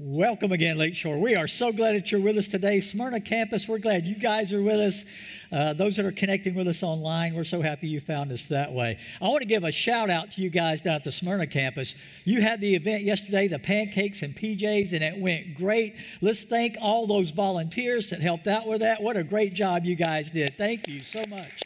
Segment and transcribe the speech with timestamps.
[0.00, 1.18] Welcome again, Lakeshore.
[1.18, 2.78] We are so glad that you're with us today.
[2.78, 5.04] Smyrna campus, we're glad you guys are with us.
[5.50, 8.72] Uh, those that are connecting with us online, we're so happy you found us that
[8.72, 8.96] way.
[9.20, 11.96] I want to give a shout out to you guys down at the Smyrna campus.
[12.24, 15.96] You had the event yesterday, the pancakes and PJs, and it went great.
[16.20, 19.02] Let's thank all those volunteers that helped out with that.
[19.02, 20.54] What a great job you guys did.
[20.54, 21.64] Thank you so much.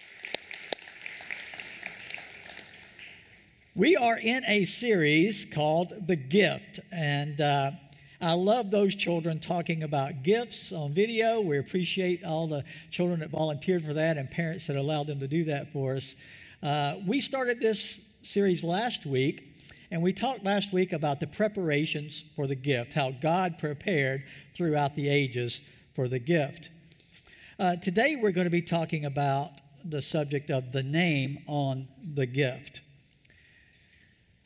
[3.74, 7.72] We are in a series called The Gift, and uh,
[8.23, 11.40] I love those children talking about gifts on video.
[11.40, 15.26] We appreciate all the children that volunteered for that and parents that allowed them to
[15.26, 16.14] do that for us.
[16.63, 22.25] Uh, we started this series last week, and we talked last week about the preparations
[22.36, 24.22] for the gift, how God prepared
[24.54, 25.61] throughout the ages
[25.93, 26.71] for the gift.
[27.58, 29.50] Uh, today, we're going to be talking about
[29.85, 32.83] the subject of the name on the gift.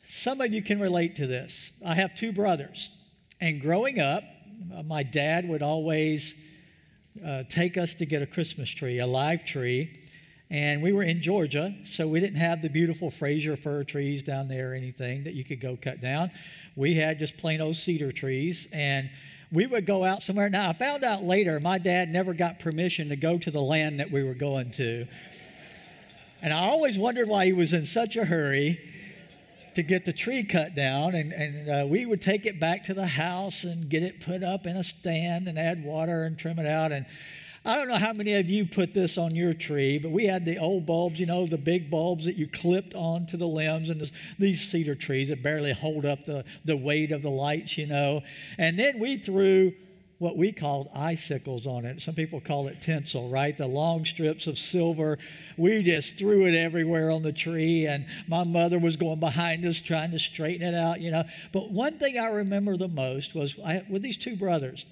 [0.09, 1.73] Some of you can relate to this.
[1.85, 2.96] I have two brothers.
[3.39, 4.23] And growing up,
[4.85, 6.43] my dad would always
[7.25, 9.99] uh, take us to get a Christmas tree, a live tree.
[10.49, 14.47] And we were in Georgia, so we didn't have the beautiful Fraser fir trees down
[14.47, 16.31] there or anything that you could go cut down.
[16.75, 18.67] We had just plain old cedar trees.
[18.73, 19.09] And
[19.51, 20.49] we would go out somewhere.
[20.49, 23.99] Now, I found out later my dad never got permission to go to the land
[23.99, 25.05] that we were going to.
[26.41, 28.79] And I always wondered why he was in such a hurry
[29.77, 32.95] to get the tree cut down, and, and uh, we would take it back to
[32.95, 36.57] the house and get it put up in a stand and add water and trim
[36.57, 36.91] it out.
[36.91, 37.05] And
[37.63, 40.45] I don't know how many of you put this on your tree, but we had
[40.45, 44.01] the old bulbs, you know, the big bulbs that you clipped onto the limbs, and
[44.01, 47.85] this, these cedar trees that barely hold up the, the weight of the lights, you
[47.85, 48.23] know.
[48.57, 49.73] And then we threw
[50.19, 52.01] what we called icicles on it.
[52.01, 53.55] Some people call it tinsel, right?
[53.55, 55.19] The long strips of silver.
[55.57, 59.79] We just threw it everywhere on the tree, and my mother was going behind us
[59.79, 61.23] trying to straighten it out, you know.
[61.53, 64.85] But one thing I remember the most was I, with these two brothers.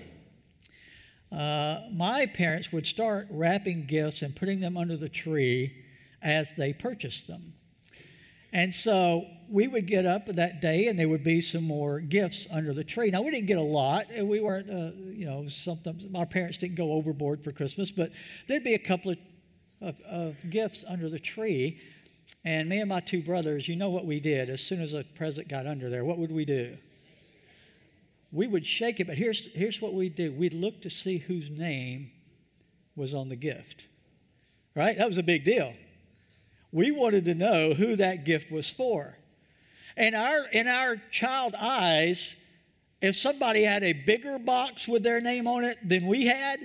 [1.31, 5.73] Uh, my parents would start wrapping gifts and putting them under the tree
[6.21, 7.53] as they purchased them.
[8.53, 12.47] And so we would get up that day and there would be some more gifts
[12.51, 13.11] under the tree.
[13.11, 14.05] Now, we didn't get a lot.
[14.13, 18.11] And we weren't, uh, you know, sometimes our parents didn't go overboard for Christmas, but
[18.47, 19.17] there'd be a couple of,
[19.81, 21.79] of, of gifts under the tree.
[22.43, 25.03] And me and my two brothers, you know what we did as soon as a
[25.03, 26.05] present got under there?
[26.05, 26.77] What would we do?
[28.31, 31.49] We would shake it, but here's, here's what we'd do we'd look to see whose
[31.49, 32.11] name
[32.95, 33.87] was on the gift.
[34.75, 34.97] Right?
[34.97, 35.73] That was a big deal.
[36.71, 39.17] We wanted to know who that gift was for.
[39.97, 42.35] And our, in our child eyes,
[43.01, 46.59] if somebody had a bigger box with their name on it than we had,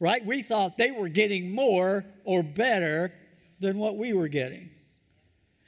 [0.00, 3.12] right, we thought they were getting more or better
[3.60, 4.70] than what we were getting.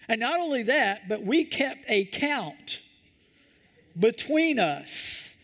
[0.09, 2.81] And not only that, but we kept a count
[3.99, 5.35] between us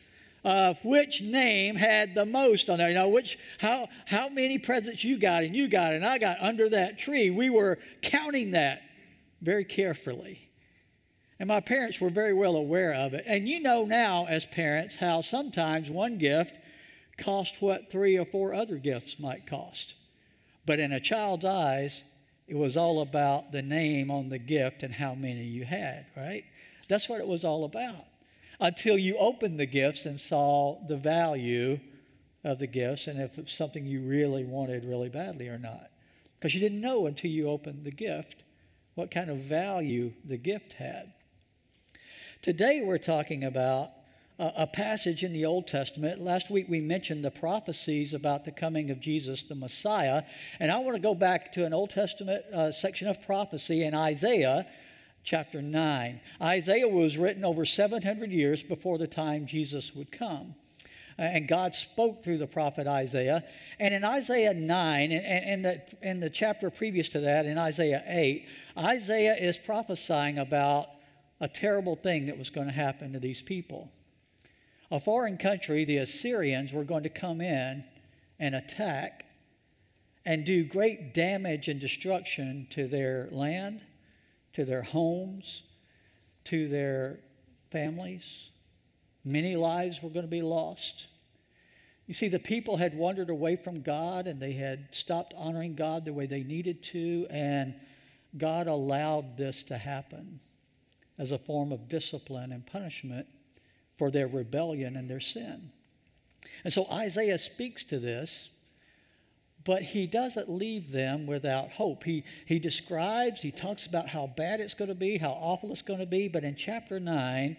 [0.45, 2.89] of which name had the most on there.
[2.89, 6.37] You know, which how how many presents you got and you got and I got
[6.41, 7.31] under that tree.
[7.31, 8.83] We were counting that
[9.41, 10.51] very carefully.
[11.45, 13.25] And my parents were very well aware of it.
[13.27, 16.55] And you know now, as parents, how sometimes one gift
[17.19, 19.93] cost what three or four other gifts might cost.
[20.65, 22.03] But in a child's eyes,
[22.49, 26.45] it was all about the name on the gift and how many you had, right?
[26.89, 28.07] That's what it was all about
[28.59, 31.79] until you opened the gifts and saw the value
[32.43, 35.91] of the gifts and if it's something you really wanted really badly or not.
[36.41, 38.45] Because you didn't know until you opened the gift
[38.95, 41.13] what kind of value the gift had.
[42.45, 43.93] Today we're talking about
[44.39, 46.21] a, passage in the Old Testament.
[46.21, 50.25] Last week we mentioned the prophecies about the coming of Jesus, the Messiah.
[50.61, 53.95] And I want to go back to an Old Testament uh, section of prophecy in
[53.95, 54.67] Isaiah
[55.23, 56.21] chapter 9.
[56.43, 60.55] Isaiah was written over 700 years before the time Jesus would come.
[61.17, 63.43] And God spoke through the prophet Isaiah.
[63.81, 68.47] And in Isaiah 9, and, and, the, the chapter previous to that, in Isaiah 8,
[68.77, 70.89] Isaiah is prophesying about
[71.45, 73.93] a terrible thing that was going to happen to these people.
[74.91, 77.85] A foreign country, the Assyrians, were going to come in
[78.39, 79.27] and attack
[80.25, 83.83] and do great damage and destruction to their land
[84.55, 85.65] to their homes,
[86.45, 87.19] to their
[87.71, 88.49] families.
[89.25, 91.09] Many lives were going to be lost.
[92.07, 96.05] You see, the people had wandered away from God and they had stopped honoring God
[96.05, 97.75] the way they needed to, and
[98.37, 100.41] God allowed this to happen
[101.19, 103.27] as a form of discipline and punishment
[103.97, 105.71] for their rebellion and their sin.
[106.65, 108.51] And so Isaiah speaks to this
[109.65, 112.05] but he doesn't leave them without hope.
[112.05, 115.83] He, he describes, he talks about how bad it's going to be, how awful it's
[115.83, 117.57] going to be, but in chapter 9,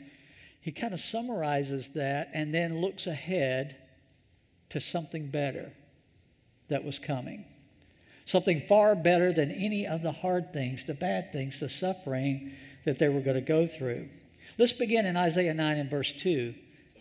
[0.61, 3.75] he kind of summarizes that and then looks ahead
[4.69, 5.73] to something better
[6.67, 7.45] that was coming.
[8.25, 12.51] Something far better than any of the hard things, the bad things, the suffering
[12.85, 14.07] that they were going to go through.
[14.57, 16.53] Let's begin in Isaiah 9 and verse 2.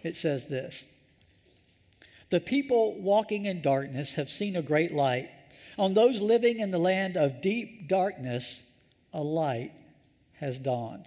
[0.03, 0.87] It says this
[2.31, 5.31] The people walking in darkness have seen a great light.
[5.77, 8.63] On those living in the land of deep darkness,
[9.13, 9.73] a light
[10.35, 11.07] has dawned.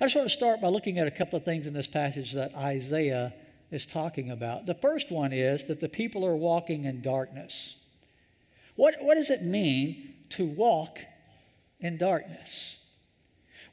[0.00, 2.32] I just want to start by looking at a couple of things in this passage
[2.32, 3.32] that Isaiah
[3.70, 4.66] is talking about.
[4.66, 7.76] The first one is that the people are walking in darkness.
[8.76, 10.98] What, what does it mean to walk
[11.80, 12.83] in darkness?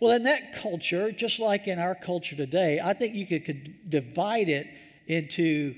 [0.01, 3.87] Well, in that culture, just like in our culture today, I think you could, could
[3.87, 4.67] divide it
[5.05, 5.75] into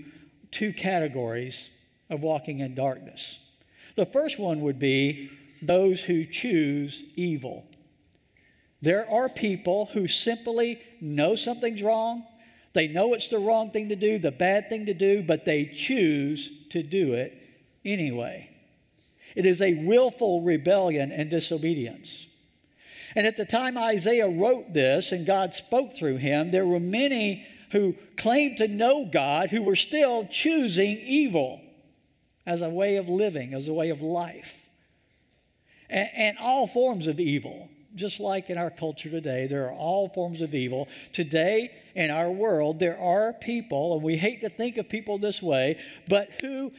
[0.50, 1.70] two categories
[2.10, 3.40] of walking in darkness.
[3.98, 5.30] The first one would be
[5.62, 7.66] those who choose evil.
[8.82, 12.26] There are people who simply know something's wrong,
[12.72, 15.66] they know it's the wrong thing to do, the bad thing to do, but they
[15.66, 17.38] choose to do it
[17.84, 18.50] anyway.
[19.36, 22.28] It is a willful rebellion and disobedience.
[23.16, 27.46] And at the time Isaiah wrote this and God spoke through him, there were many
[27.72, 31.60] who claimed to know God who were still choosing evil
[32.46, 34.70] as a way of living, as a way of life.
[35.90, 40.10] And, and, all forms of evil, just like in our culture today, there are all
[40.10, 40.88] forms of evil.
[41.14, 45.42] Today, in our world, there are people, and we hate to think of people this
[45.42, 46.72] way, but who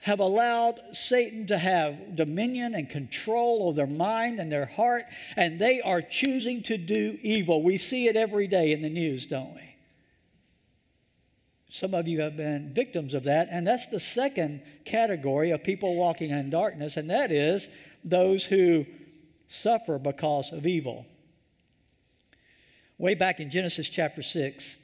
[0.00, 5.04] have allowed Satan to have dominion and control over their mind and their heart,
[5.36, 7.62] and they are choosing to do evil.
[7.62, 9.74] We see it every day in the news, don't we?
[11.70, 15.96] Some of you have been victims of that, and that's the second category of people
[15.96, 17.68] walking in darkness, and that is
[18.04, 18.86] those who
[19.48, 21.06] suffer because of evil.
[22.96, 24.78] Way back in Genesis chapter 6,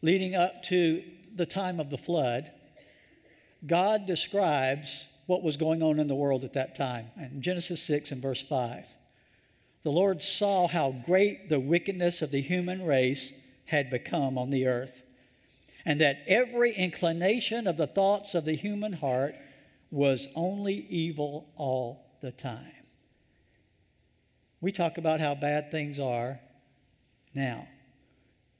[0.00, 1.02] leading up to
[1.34, 2.50] the time of the flood,
[3.66, 7.10] God describes what was going on in the world at that time.
[7.16, 8.84] In Genesis 6 and verse 5,
[9.84, 14.66] the Lord saw how great the wickedness of the human race had become on the
[14.66, 15.02] earth,
[15.84, 19.34] and that every inclination of the thoughts of the human heart
[19.90, 22.72] was only evil all the time.
[24.60, 26.38] We talk about how bad things are
[27.34, 27.66] now,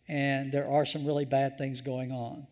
[0.08, 2.46] and there are some really bad things going on.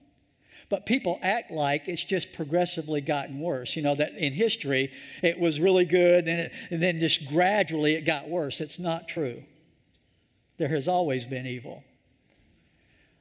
[0.68, 3.76] But people act like it's just progressively gotten worse.
[3.76, 4.92] You know, that in history
[5.22, 8.60] it was really good and, it, and then just gradually it got worse.
[8.60, 9.44] It's not true.
[10.58, 11.84] There has always been evil.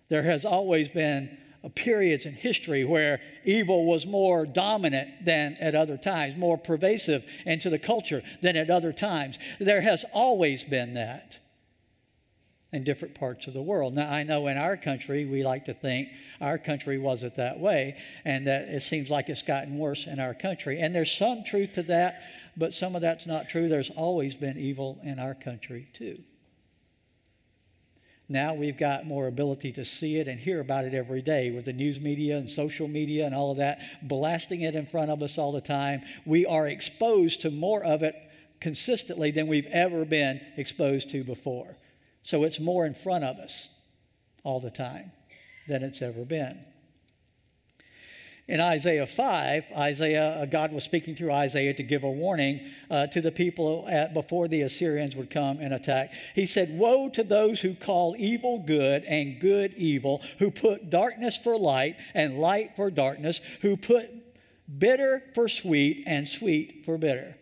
[0.10, 5.76] There has always been uh, periods in history where evil was more dominant than at
[5.76, 9.38] other times, more pervasive into the culture than at other times.
[9.60, 11.40] There has always been that
[12.72, 13.96] in different parts of the world.
[13.96, 17.98] Now, I know in our country, we like to think our country wasn't that way,
[18.26, 20.80] and that it seems like it's gotten worse in our country.
[20.80, 22.22] And there's some truth to that,
[22.56, 23.68] but some of that's not true.
[23.68, 26.20] There's always been evil in our country, too.
[28.32, 31.66] Now we've got more ability to see it and hear about it every day with
[31.66, 35.24] the news media and social media and all of that blasting it in front of
[35.24, 36.04] us all the time.
[36.26, 38.14] We are exposed to more of it
[38.62, 41.76] consistently than we've ever been exposed to before.
[42.24, 43.80] So it's more in front of us
[44.44, 45.12] all the time
[45.68, 46.60] than it's ever been.
[48.50, 53.06] In Isaiah 5, Isaiah, uh, God was speaking through Isaiah to give a warning uh,
[53.06, 56.12] to the people at, before the Assyrians would come and attack.
[56.34, 61.38] He said, Woe to those who call evil good and good evil, who put darkness
[61.38, 64.10] for light and light for darkness, who put
[64.80, 67.36] bitter for sweet and sweet for bitter.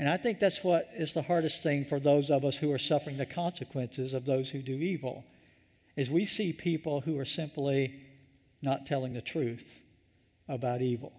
[0.00, 2.78] And I think that's what is the hardest thing for those of us who are
[2.78, 5.26] suffering the consequences of those who do evil
[5.94, 8.00] is we see people who are simply
[8.62, 9.78] not telling the truth
[10.48, 11.12] about evil.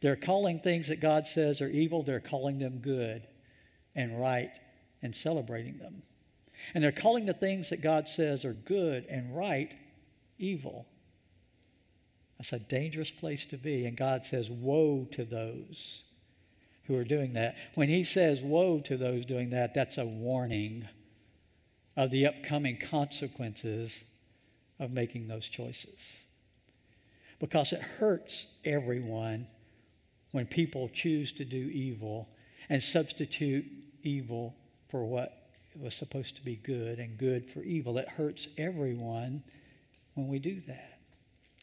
[0.00, 3.26] They're calling things that God says are evil, they're calling them good
[3.94, 4.58] and right
[5.02, 6.02] and celebrating them.
[6.74, 9.76] And they're calling the things that God says are good and right
[10.38, 10.86] evil.
[12.38, 13.84] That's a dangerous place to be.
[13.84, 16.04] And God says, Woe to those
[16.86, 17.56] who are doing that.
[17.74, 20.88] When he says, Woe to those doing that, that's a warning
[21.96, 24.04] of the upcoming consequences
[24.78, 26.20] of making those choices.
[27.38, 29.46] Because it hurts everyone
[30.32, 32.28] when people choose to do evil
[32.68, 33.64] and substitute
[34.02, 34.54] evil
[34.88, 35.48] for what
[35.80, 37.98] was supposed to be good and good for evil.
[37.98, 39.42] It hurts everyone
[40.14, 40.98] when we do that.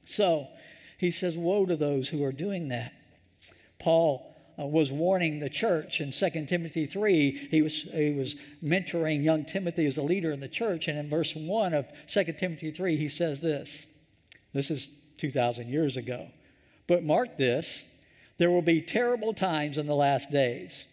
[0.06, 0.48] So
[0.98, 2.94] he says, Woe to those who are doing that.
[3.80, 7.48] Paul Uh, was warning the church in 2 Timothy 3.
[7.50, 10.88] He was, he was mentoring young Timothy as a leader in the church.
[10.88, 13.88] And in verse 1 of 2 Timothy 3, he says this.
[14.54, 16.28] This is 2,000 years ago.
[16.88, 17.86] But mark this
[18.42, 20.88] there will be terrible times in the last days.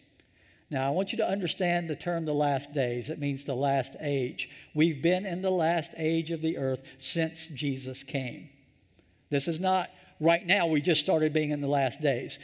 [0.69, 3.09] Now, I want you to understand the term the last days.
[3.09, 4.51] It means the last age.
[4.75, 8.49] We've been in the last age of the earth since Jesus came.
[9.31, 9.89] This is not
[10.19, 12.39] right now, we just started being in the last days.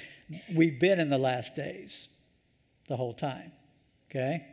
[0.54, 2.08] We've been in the last days
[2.88, 3.52] the whole time.
[4.10, 4.46] Okay?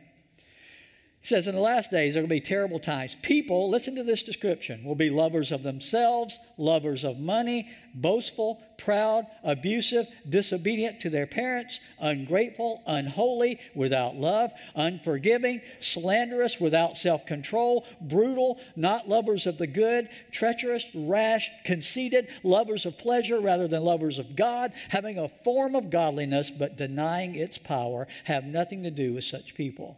[1.23, 3.15] He says, In the last days, there will be terrible times.
[3.15, 9.25] People, listen to this description, will be lovers of themselves, lovers of money, boastful, proud,
[9.41, 18.59] abusive, disobedient to their parents, ungrateful, unholy, without love, unforgiving, slanderous, without self control, brutal,
[18.75, 24.35] not lovers of the good, treacherous, rash, conceited, lovers of pleasure rather than lovers of
[24.35, 29.23] God, having a form of godliness but denying its power, have nothing to do with
[29.23, 29.97] such people.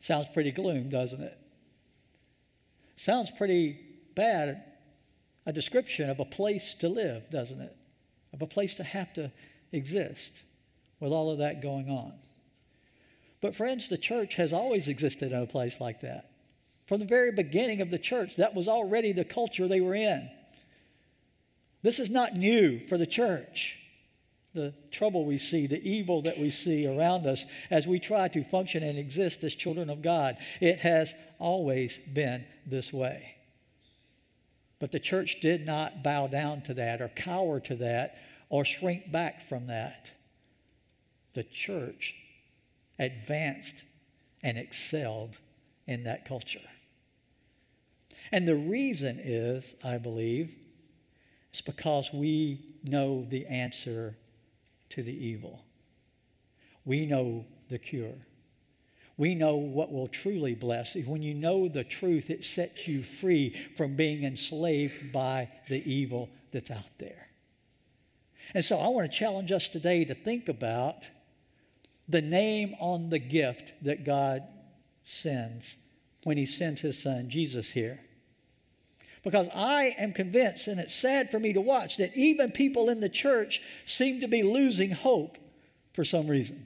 [0.00, 1.38] Sounds pretty gloom, doesn't it?
[2.96, 3.78] Sounds pretty
[4.14, 4.62] bad.
[5.46, 7.76] A description of a place to live, doesn't it?
[8.32, 9.32] Of a place to have to
[9.72, 10.42] exist
[11.00, 12.12] with all of that going on.
[13.40, 16.30] But, friends, the church has always existed in a place like that.
[16.86, 20.28] From the very beginning of the church, that was already the culture they were in.
[21.82, 23.78] This is not new for the church
[24.58, 28.42] the trouble we see, the evil that we see around us as we try to
[28.42, 30.36] function and exist as children of God.
[30.60, 33.36] It has always been this way.
[34.80, 38.16] But the church did not bow down to that or cower to that
[38.48, 40.10] or shrink back from that.
[41.34, 42.16] The church
[42.98, 43.84] advanced
[44.42, 45.38] and excelled
[45.86, 46.58] in that culture.
[48.32, 50.56] And the reason is, I believe,
[51.50, 54.16] it's because we know the answer
[54.90, 55.64] to the evil.
[56.84, 58.14] We know the cure.
[59.16, 60.94] We know what will truly bless.
[60.94, 66.30] When you know the truth, it sets you free from being enslaved by the evil
[66.52, 67.28] that's out there.
[68.54, 71.10] And so I want to challenge us today to think about
[72.08, 74.44] the name on the gift that God
[75.02, 75.76] sends
[76.22, 78.00] when He sends His Son Jesus here.
[79.24, 83.00] Because I am convinced, and it's sad for me to watch, that even people in
[83.00, 85.36] the church seem to be losing hope
[85.92, 86.64] for some reason.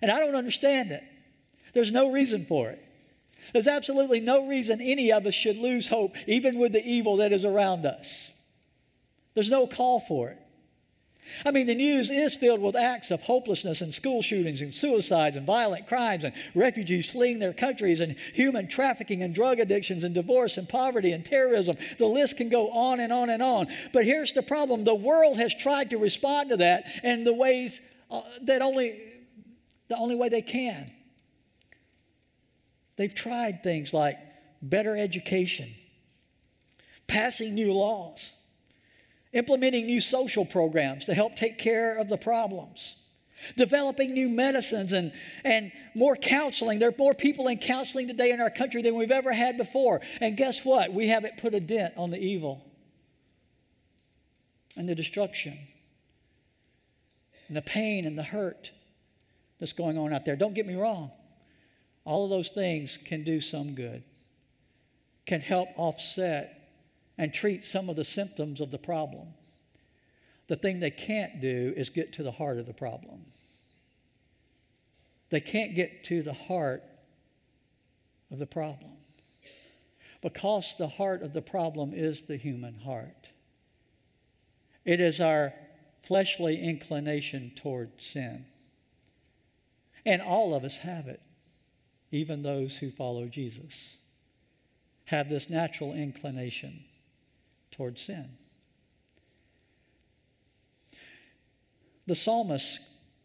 [0.00, 1.04] And I don't understand it.
[1.74, 2.82] There's no reason for it.
[3.52, 7.32] There's absolutely no reason any of us should lose hope, even with the evil that
[7.32, 8.32] is around us.
[9.34, 10.38] There's no call for it.
[11.44, 15.36] I mean, the news is filled with acts of hopelessness and school shootings and suicides
[15.36, 20.14] and violent crimes and refugees fleeing their countries and human trafficking and drug addictions and
[20.14, 21.76] divorce and poverty and terrorism.
[21.98, 23.68] The list can go on and on and on.
[23.92, 27.80] But here's the problem the world has tried to respond to that in the ways
[28.10, 29.00] uh, that only,
[29.88, 30.90] the only way they can.
[32.96, 34.18] They've tried things like
[34.62, 35.74] better education,
[37.06, 38.34] passing new laws
[39.36, 42.96] implementing new social programs to help take care of the problems,
[43.56, 45.12] developing new medicines and,
[45.44, 46.78] and more counseling.
[46.78, 50.00] There are more people in counseling today in our country than we've ever had before.
[50.20, 50.92] And guess what?
[50.92, 52.64] We haven't put a dent on the evil
[54.76, 55.58] and the destruction
[57.48, 58.72] and the pain and the hurt
[59.58, 60.36] that's going on out there.
[60.36, 61.10] Don't get me wrong.
[62.04, 64.02] All of those things can do some good,
[65.26, 66.55] can help offset
[67.18, 69.28] and treat some of the symptoms of the problem.
[70.48, 73.26] The thing they can't do is get to the heart of the problem.
[75.30, 76.84] They can't get to the heart
[78.30, 78.92] of the problem
[80.22, 83.30] because the heart of the problem is the human heart.
[84.84, 85.52] It is our
[86.02, 88.46] fleshly inclination toward sin.
[90.04, 91.20] And all of us have it,
[92.12, 93.96] even those who follow Jesus,
[95.06, 96.84] have this natural inclination
[97.76, 98.28] towards sin.
[102.06, 102.80] The psalmist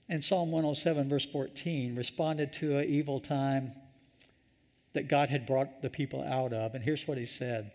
[0.10, 3.72] in Psalm 107, verse 14, responded to an evil time
[4.94, 6.76] that God had brought the people out of.
[6.76, 7.72] And here's what he said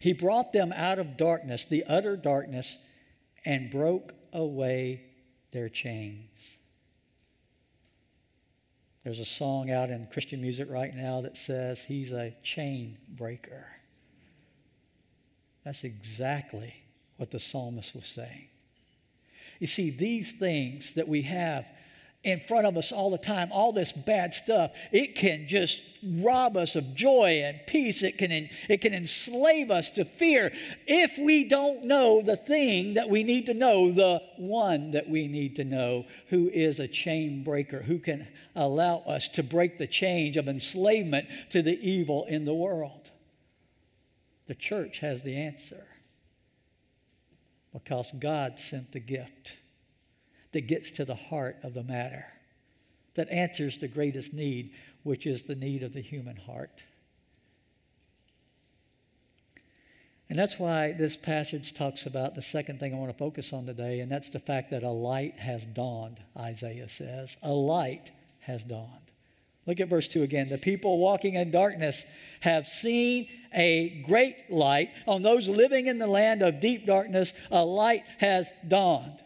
[0.00, 2.78] He brought them out of darkness, the utter darkness,
[3.44, 5.02] and broke away
[5.52, 6.56] their chains.
[9.04, 13.66] There's a song out in Christian music right now that says, He's a chain breaker.
[15.64, 16.74] That's exactly
[17.16, 18.48] what the psalmist was saying.
[19.60, 21.66] You see, these things that we have
[22.24, 26.56] in front of us all the time, all this bad stuff, it can just rob
[26.56, 28.02] us of joy and peace.
[28.02, 30.50] It can, it can enslave us to fear
[30.86, 35.28] if we don't know the thing that we need to know, the one that we
[35.28, 39.86] need to know, who is a chain breaker, who can allow us to break the
[39.86, 43.03] change of enslavement to the evil in the world.
[44.46, 45.86] The church has the answer
[47.72, 49.56] because God sent the gift
[50.52, 52.26] that gets to the heart of the matter,
[53.14, 54.70] that answers the greatest need,
[55.02, 56.82] which is the need of the human heart.
[60.30, 63.66] And that's why this passage talks about the second thing I want to focus on
[63.66, 67.36] today, and that's the fact that a light has dawned, Isaiah says.
[67.42, 68.10] A light
[68.40, 69.03] has dawned.
[69.66, 70.50] Look at verse 2 again.
[70.50, 72.06] The people walking in darkness
[72.40, 74.90] have seen a great light.
[75.06, 79.22] On those living in the land of deep darkness, a light has dawned.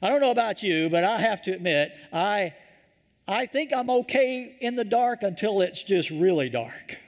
[0.00, 2.54] I don't know about you, but I have to admit, I,
[3.28, 6.98] I think I'm okay in the dark until it's just really dark.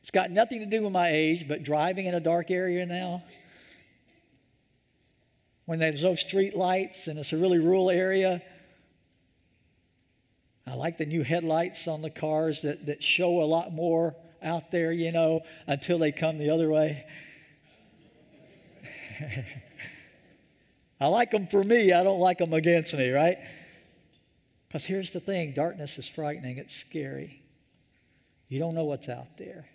[0.00, 3.22] It's got nothing to do with my age, but driving in a dark area now,
[5.66, 8.42] when there's no street lights and it's a really rural area,
[10.66, 14.70] I like the new headlights on the cars that, that show a lot more out
[14.70, 17.04] there, you know, until they come the other way.
[21.00, 23.38] I like them for me, I don't like them against me, right?
[24.68, 27.42] Because here's the thing darkness is frightening, it's scary.
[28.48, 29.66] You don't know what's out there,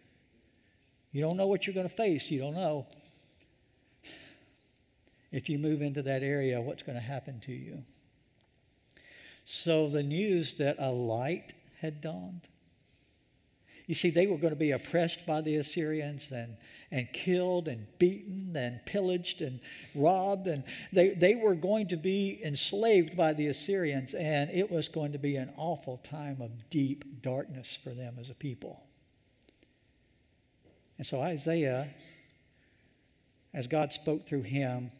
[1.12, 2.88] you don't know what you're going to face, you don't know.
[5.29, 7.84] If you move into that area, what's going to happen to you?
[9.50, 12.50] So the news that a light had dawned.
[13.86, 16.58] You see, they were going to be oppressed by the Assyrians and
[16.92, 19.62] and killed and beaten and pillaged and
[19.96, 20.48] robbed.
[20.48, 25.13] And they, they were going to be enslaved by the Assyrians, and it was going
[25.13, 28.84] to be an awful time of deep darkness for them as a people.
[30.98, 31.88] And so Isaiah,
[33.54, 34.92] as God spoke through him,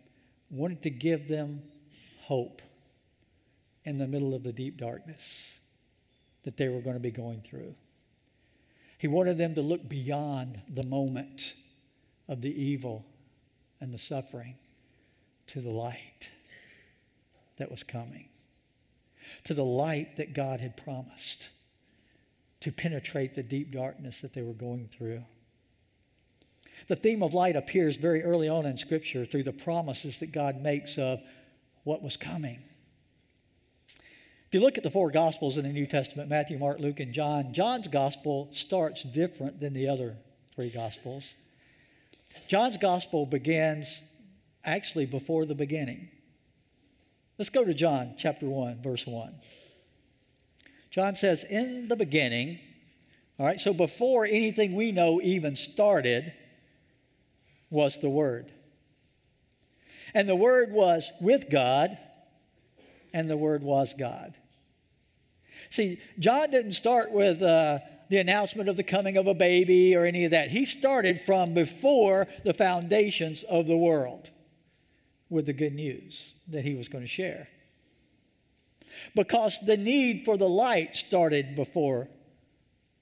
[0.50, 1.63] wanted to give them
[2.22, 2.62] hope
[3.88, 5.58] in the middle of the deep darkness
[6.44, 7.74] that they were going to be going through.
[8.98, 11.53] He wanted them to look beyond the moment
[12.27, 13.05] of the evil
[13.79, 14.55] and the suffering
[15.48, 16.29] to the light
[17.55, 18.27] that was coming,
[19.46, 21.48] to the light that God had promised
[22.59, 25.24] to penetrate the deep darkness that they were going through.
[26.90, 30.61] The theme of light appears very early on in Scripture through the promises that God
[30.61, 31.22] makes of
[31.85, 32.59] what was coming.
[34.48, 37.14] If you look at the four Gospels in the New Testament Matthew, Mark, Luke, and
[37.14, 40.16] John John's Gospel starts different than the other
[40.55, 41.36] three Gospels.
[42.48, 44.01] John's gospel begins
[44.64, 46.10] actually before the beginning.
[47.38, 49.36] Let's go to John chapter 1, verse 1.
[50.90, 52.60] John says, In the beginning,
[53.38, 56.33] all right, so before anything we know even started,
[57.70, 58.51] was the Word.
[60.14, 61.98] And the Word was with God,
[63.18, 64.36] and the Word was God.
[65.72, 70.06] See, John didn't start with, uh, the announcement of the coming of a baby or
[70.06, 70.50] any of that.
[70.50, 74.30] He started from before the foundations of the world
[75.30, 77.50] with the good news that he was going to share.
[79.14, 82.08] Because the need for the light started before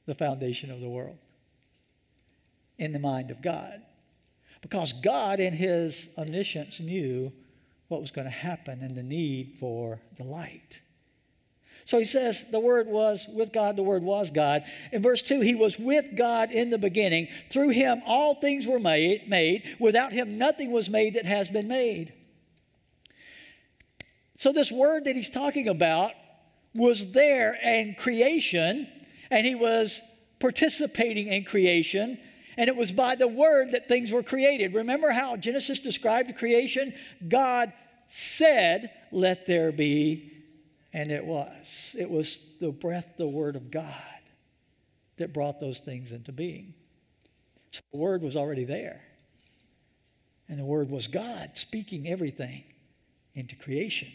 [0.08, 1.18] the foundation of the world
[2.80, 3.82] in the mind of God.
[4.62, 7.32] Because God, in his omniscience, knew
[7.88, 10.82] what was going to happen and the need for the light.
[11.86, 14.64] So he says the Word was with God, the Word was God.
[14.92, 17.28] In verse 2, he was with God in the beginning.
[17.52, 19.64] Through him, all things were made, made.
[19.80, 22.14] Without him, nothing was made that has been made.
[24.38, 26.12] So, this Word that he's talking about
[26.74, 28.88] was there in creation,
[29.30, 30.02] and he was
[30.40, 32.18] participating in creation.
[32.58, 34.74] And it was by the word that things were created.
[34.74, 36.94] Remember how Genesis described creation?
[37.28, 37.74] God
[38.08, 40.36] said, Let there be
[40.96, 41.94] and it was.
[42.00, 43.92] It was the breath, the Word of God,
[45.18, 46.74] that brought those things into being.
[47.72, 49.02] So the Word was already there.
[50.48, 52.64] And the Word was God speaking everything
[53.34, 54.08] into creation.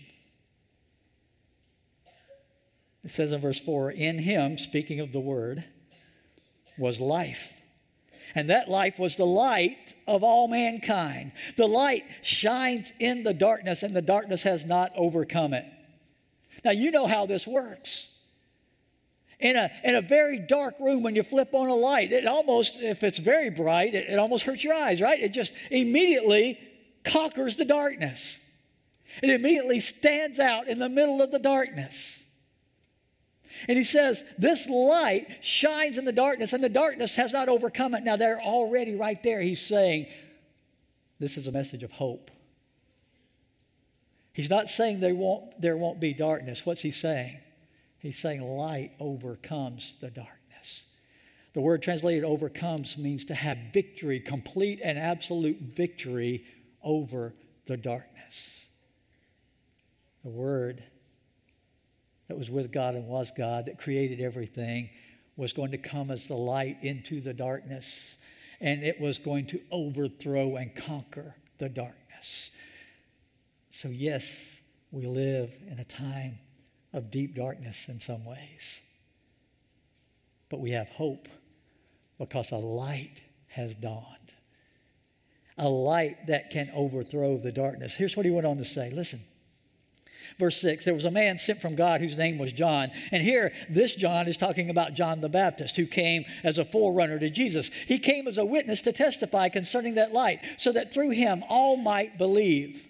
[3.04, 5.62] It says in verse 4 In Him, speaking of the Word,
[6.78, 7.59] was life.
[8.34, 11.32] And that life was the light of all mankind.
[11.56, 15.66] The light shines in the darkness, and the darkness has not overcome it.
[16.64, 18.16] Now, you know how this works.
[19.38, 22.80] In a, in a very dark room, when you flip on a light, it almost,
[22.80, 25.18] if it's very bright, it, it almost hurts your eyes, right?
[25.18, 26.58] It just immediately
[27.04, 28.46] conquers the darkness.
[29.22, 32.26] It immediately stands out in the middle of the darkness.
[33.68, 37.94] And he says, This light shines in the darkness, and the darkness has not overcome
[37.94, 38.02] it.
[38.02, 39.40] Now, they're already right there.
[39.40, 40.06] He's saying,
[41.18, 42.30] This is a message of hope.
[44.32, 46.64] He's not saying there won't, there won't be darkness.
[46.64, 47.38] What's he saying?
[47.98, 50.84] He's saying light overcomes the darkness.
[51.52, 56.44] The word translated overcomes means to have victory, complete and absolute victory
[56.82, 57.34] over
[57.66, 58.68] the darkness.
[60.22, 60.84] The word
[62.30, 64.88] that was with God and was God, that created everything,
[65.36, 68.18] was going to come as the light into the darkness,
[68.60, 72.52] and it was going to overthrow and conquer the darkness.
[73.70, 74.60] So, yes,
[74.92, 76.38] we live in a time
[76.92, 78.80] of deep darkness in some ways,
[80.50, 81.26] but we have hope
[82.16, 84.04] because a light has dawned.
[85.58, 87.96] A light that can overthrow the darkness.
[87.96, 89.18] Here's what he went on to say listen.
[90.38, 92.90] Verse 6 There was a man sent from God whose name was John.
[93.12, 97.18] And here, this John is talking about John the Baptist, who came as a forerunner
[97.18, 97.72] to Jesus.
[97.72, 101.76] He came as a witness to testify concerning that light, so that through him all
[101.76, 102.89] might believe.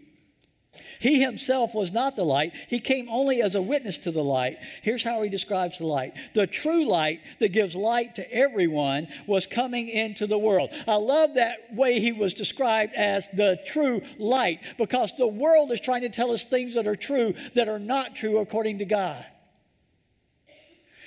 [0.99, 2.53] He himself was not the light.
[2.69, 4.59] He came only as a witness to the light.
[4.83, 9.47] Here's how he describes the light the true light that gives light to everyone was
[9.47, 10.71] coming into the world.
[10.87, 15.81] I love that way he was described as the true light because the world is
[15.81, 19.25] trying to tell us things that are true that are not true according to God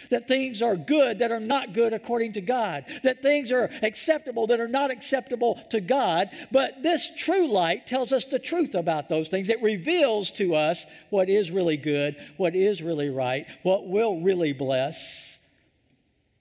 [0.10, 4.48] that things are good that are not good according to God, that things are acceptable
[4.48, 6.30] that are not acceptable to God.
[6.52, 9.50] But this true light tells us the truth about those things.
[9.50, 14.54] It reveals to us what is really good, what is really right, what will really
[14.54, 15.34] bless,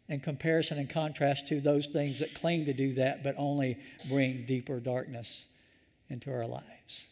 [0.08, 3.78] in comparison and contrast to those things that claim to do that but only
[4.10, 5.46] bring deeper darkness
[6.10, 7.08] into our lives.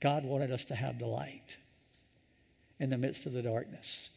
[0.00, 1.56] God wanted us to have the light
[2.80, 4.10] in the midst of the darkness.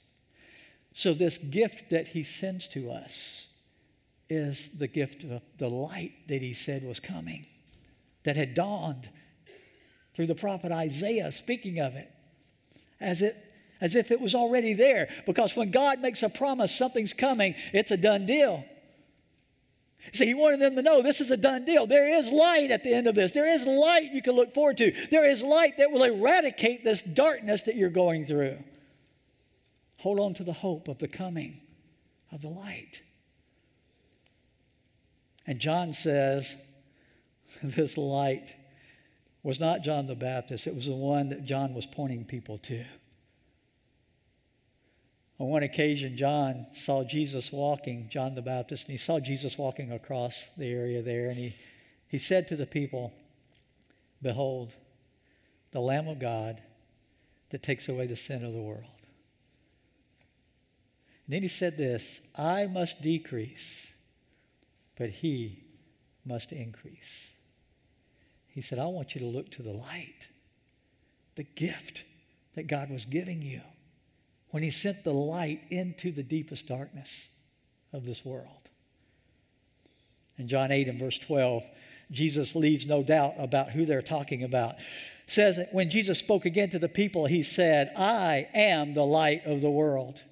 [1.00, 3.48] So, this gift that he sends to us
[4.28, 7.46] is the gift of the light that he said was coming,
[8.24, 9.08] that had dawned
[10.14, 12.12] through the prophet Isaiah speaking of it,
[13.00, 13.38] as, it,
[13.80, 15.08] as if it was already there.
[15.26, 18.66] Because when God makes a promise, something's coming, it's a done deal.
[20.12, 21.88] See, he wanted them to know this is a done deal.
[21.88, 23.32] There is light at the end of this.
[23.32, 24.92] There is light you can look forward to.
[25.12, 28.62] There is light that will eradicate this darkness that you're going through.
[30.00, 31.60] Hold on to the hope of the coming
[32.32, 33.04] of the light.
[35.46, 36.56] And John says
[37.64, 38.54] this light
[39.44, 42.84] was not John the Baptist, it was the one that John was pointing people to.
[45.40, 49.92] On one occasion, John saw Jesus walking, John the Baptist, and he saw Jesus walking
[49.92, 51.56] across the area there, and he,
[52.10, 53.14] he said to the people,
[54.22, 54.76] Behold,
[55.72, 56.62] the Lamb of God
[57.52, 58.99] that takes away the sin of the world.
[61.30, 63.94] Then he said this I must decrease,
[64.98, 65.64] but he
[66.26, 67.32] must increase.
[68.48, 70.28] He said, I want you to look to the light,
[71.36, 72.04] the gift
[72.56, 73.62] that God was giving you
[74.50, 77.30] when he sent the light into the deepest darkness
[77.94, 78.70] of this world.
[80.38, 81.64] In John 8 and verse 12,
[82.12, 84.76] Jesus leaves no doubt about who they're talking about.
[85.28, 89.46] says that when Jesus spoke again to the people, he said, I am the light
[89.46, 90.24] of the world.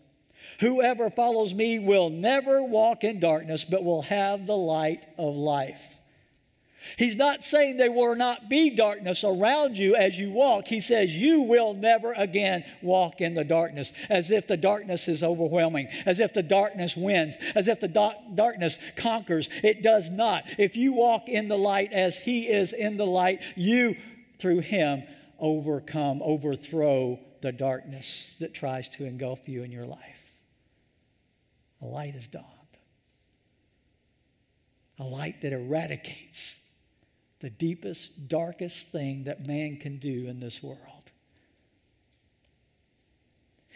[0.59, 5.97] Whoever follows me will never walk in darkness, but will have the light of life.
[6.97, 10.67] He's not saying there will not be darkness around you as you walk.
[10.67, 15.23] He says you will never again walk in the darkness, as if the darkness is
[15.23, 19.49] overwhelming, as if the darkness wins, as if the darkness conquers.
[19.63, 20.45] It does not.
[20.57, 23.97] If you walk in the light as He is in the light, you,
[24.39, 25.03] through Him,
[25.39, 30.16] overcome, overthrow the darkness that tries to engulf you in your life.
[31.81, 32.45] A light has dawned.
[34.99, 36.61] A light that eradicates
[37.39, 41.11] the deepest, darkest thing that man can do in this world.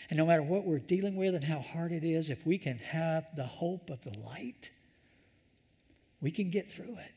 [0.10, 2.80] And no matter what we're dealing with and how hard it is, if we can
[2.80, 4.72] have the hope of the light,
[6.20, 7.12] we can get through it.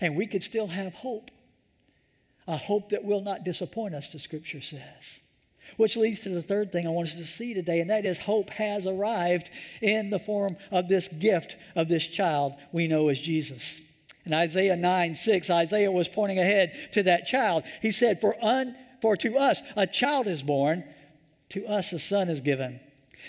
[0.00, 1.30] And we could still have hope.
[2.46, 5.20] A hope that will not disappoint us, the scripture says.
[5.76, 8.18] Which leads to the third thing I want us to see today, and that is
[8.18, 13.20] hope has arrived in the form of this gift of this child we know as
[13.20, 13.82] Jesus.
[14.24, 17.64] In Isaiah 9 6, Isaiah was pointing ahead to that child.
[17.80, 20.84] He said, For, un, for to us a child is born,
[21.50, 22.80] to us a son is given.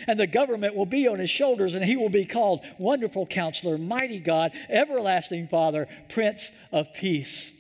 [0.08, 3.77] And the government will be on his shoulders, and he will be called Wonderful Counselor,
[3.77, 7.53] Mighty God, Everlasting Father, Prince of Peace.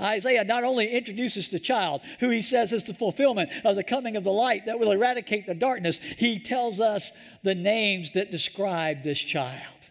[0.00, 4.16] Isaiah not only introduces the child, who he says is the fulfillment of the coming
[4.16, 9.02] of the light that will eradicate the darkness, he tells us the names that describe
[9.02, 9.82] this child.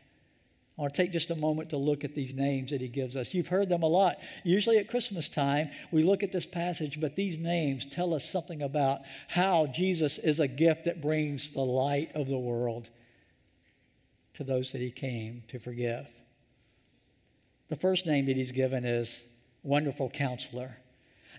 [0.77, 3.15] I want to take just a moment to look at these names that he gives
[3.15, 3.35] us.
[3.35, 4.19] You've heard them a lot.
[4.43, 8.63] Usually at Christmas time, we look at this passage, but these names tell us something
[8.63, 12.89] about how Jesus is a gift that brings the light of the world
[14.33, 16.07] to those that he came to forgive.
[17.69, 19.23] The first name that he's given is
[19.63, 20.77] Wonderful Counselor.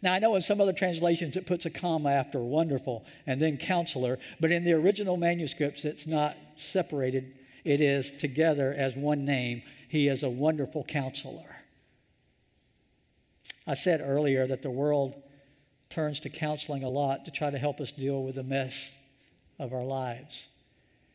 [0.02, 3.56] Now, I know in some other translations it puts a comma after wonderful and then
[3.56, 9.62] counselor, but in the original manuscripts it's not separated it is together as one name.
[9.88, 11.56] He is a wonderful counselor.
[13.66, 15.14] I said earlier that the world
[15.88, 18.96] turns to counseling a lot to try to help us deal with the mess
[19.58, 20.48] of our lives.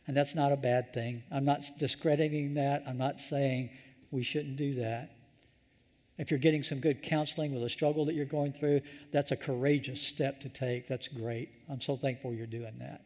[0.06, 1.24] And that's not a bad thing.
[1.32, 2.84] I'm not discrediting that.
[2.88, 3.72] I'm not saying
[4.12, 5.12] we shouldn't do that.
[6.18, 9.36] If you're getting some good counseling with a struggle that you're going through, that's a
[9.36, 10.88] courageous step to take.
[10.88, 11.50] That's great.
[11.70, 13.04] I'm so thankful you're doing that.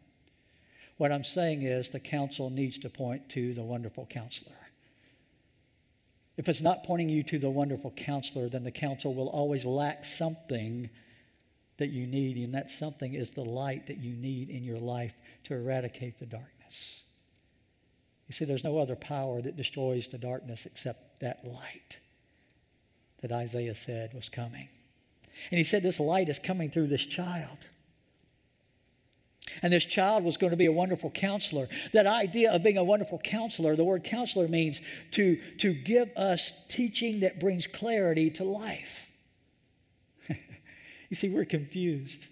[0.97, 4.55] What I'm saying is the counsel needs to point to the wonderful counselor.
[6.37, 10.05] If it's not pointing you to the wonderful counselor, then the counsel will always lack
[10.05, 10.89] something
[11.77, 15.13] that you need, and that something is the light that you need in your life
[15.45, 17.03] to eradicate the darkness.
[18.27, 22.00] You see, there's no other power that destroys the darkness except that light
[23.21, 24.69] that Isaiah said was coming.
[25.49, 27.69] And he said this light is coming through this child.
[29.61, 31.67] And this child was going to be a wonderful counselor.
[31.93, 34.81] That idea of being a wonderful counselor, the word counselor means
[35.11, 39.11] to, to give us teaching that brings clarity to life.
[41.09, 42.27] you see, we're confused.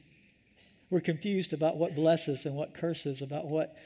[0.89, 3.78] We're confused about what blesses and what curses, about what,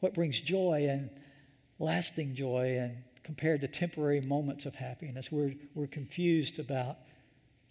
[0.00, 1.10] what brings joy and
[1.78, 2.96] lasting joy, and
[3.28, 5.30] compared to temporary moments of happiness.
[5.30, 6.96] We're, we're confused about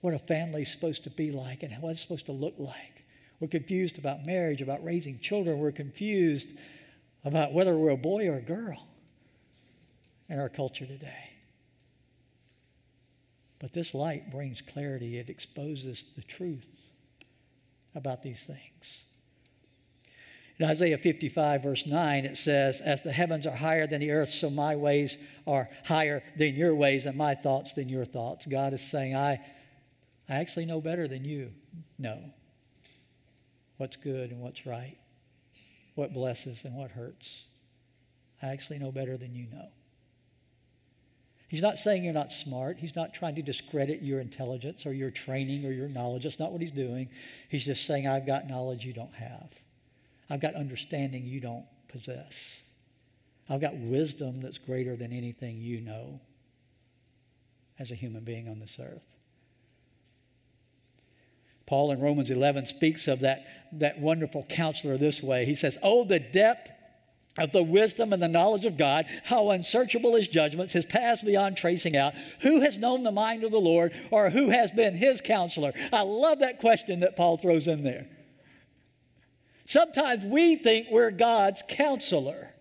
[0.02, 3.06] what a family's supposed to be like and what it's supposed to look like.
[3.40, 5.58] We're confused about marriage, about raising children.
[5.58, 6.50] We're confused
[7.26, 8.88] about whether we're a boy or a girl
[10.30, 11.32] in our culture today.
[13.58, 16.94] But this light brings clarity, it exposes the truth
[17.96, 19.06] about these things.
[20.60, 24.30] In Isaiah 55, verse 9, it says, As the heavens are higher than the earth,
[24.30, 28.48] so my ways are higher than your ways, and my thoughts than your thoughts.
[28.48, 29.40] God is saying, I,
[30.28, 31.52] I actually know better than you
[32.00, 32.20] know
[33.78, 34.98] what's good and what's right,
[35.94, 37.46] what blesses and what hurts.
[38.42, 39.68] I actually know better than you know.
[41.50, 42.78] He's not saying you're not smart.
[42.80, 46.24] He's not trying to discredit your intelligence or your training or your knowledge.
[46.24, 47.10] That's not what he's doing.
[47.48, 49.54] He's just saying, I've got knowledge you don't have.
[50.30, 52.64] I've got understanding you don't possess.
[53.50, 56.20] I've got wisdom that's greater than anything you know
[57.80, 59.14] as a human being on this earth.
[61.66, 65.46] Paul in Romans 11 speaks of that, that wonderful counselor this way.
[65.46, 66.72] He says, Oh, the depth
[67.38, 71.58] of the wisdom and the knowledge of God, how unsearchable his judgments, his paths beyond
[71.58, 72.14] tracing out.
[72.42, 75.74] Who has known the mind of the Lord, or who has been his counselor?
[75.94, 78.08] I love that question that Paul throws in there.
[79.68, 82.54] Sometimes we think we're God's counselor.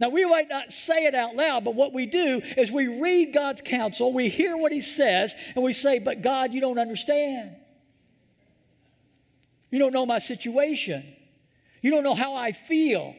[0.00, 3.32] Now, we might not say it out loud, but what we do is we read
[3.32, 7.54] God's counsel, we hear what He says, and we say, But God, you don't understand.
[9.70, 11.04] You don't know my situation.
[11.82, 13.14] You don't know how I feel.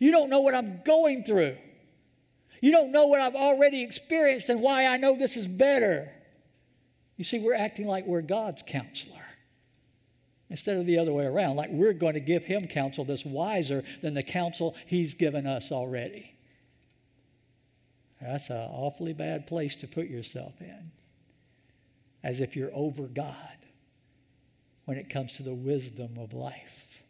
[0.00, 1.58] You don't know what I'm going through.
[2.62, 6.10] You don't know what I've already experienced and why I know this is better.
[7.18, 9.21] You see, we're acting like we're God's counselor
[10.52, 13.82] instead of the other way around, like we're going to give him counsel that's wiser
[14.02, 16.34] than the counsel he's given us already.
[18.20, 20.92] That's an awfully bad place to put yourself in,
[22.22, 23.34] as if you're over God
[24.84, 27.02] when it comes to the wisdom of life.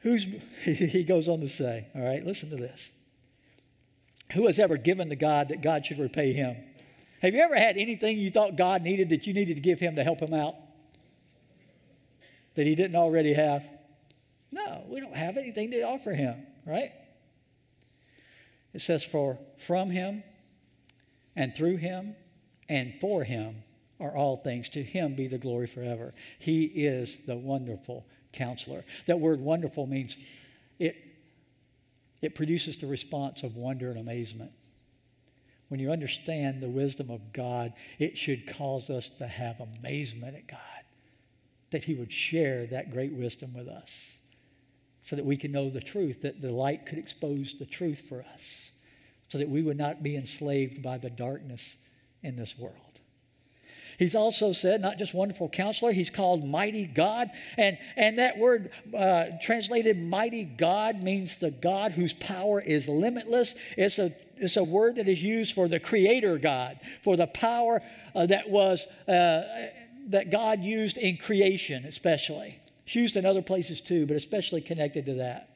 [0.00, 0.26] Who's,
[0.64, 2.90] he goes on to say, all right, listen to this.
[4.32, 6.56] Who has ever given to God that God should repay him?
[7.22, 9.94] Have you ever had anything you thought God needed that you needed to give him
[9.94, 10.56] to help him out?
[12.56, 13.68] That he didn't already have?
[14.50, 16.90] No, we don't have anything to offer him, right?
[18.72, 20.22] It says, For from him
[21.34, 22.16] and through him
[22.68, 23.62] and for him
[24.00, 24.68] are all things.
[24.70, 26.14] To him be the glory forever.
[26.38, 28.84] He is the wonderful counselor.
[29.06, 30.16] That word wonderful means
[30.78, 30.96] it,
[32.22, 34.52] it produces the response of wonder and amazement.
[35.68, 40.46] When you understand the wisdom of God, it should cause us to have amazement at
[40.46, 40.75] God
[41.70, 44.18] that He would share that great wisdom with us
[45.02, 48.24] so that we can know the truth, that the light could expose the truth for
[48.34, 48.72] us,
[49.28, 51.76] so that we would not be enslaved by the darkness
[52.22, 52.74] in this world.
[53.98, 57.30] He's also said, not just wonderful counselor, he's called mighty God.
[57.56, 63.54] And, and that word uh, translated mighty God means the God whose power is limitless.
[63.76, 67.80] It's a, it's a word that is used for the creator God, for the power
[68.14, 69.42] uh, that was, uh,
[70.06, 72.60] that God used in creation, especially.
[72.84, 75.50] It's used in other places too, but especially connected to that.